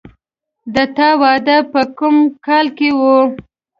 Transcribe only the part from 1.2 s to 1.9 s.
واده به په